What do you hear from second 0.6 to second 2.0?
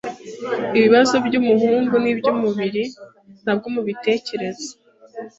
Ibibazo byumuhungu